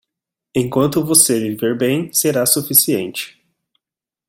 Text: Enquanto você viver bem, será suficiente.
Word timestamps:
Enquanto 0.55 1.05
você 1.05 1.39
viver 1.39 1.77
bem, 1.77 2.11
será 2.11 2.43
suficiente. 2.47 3.39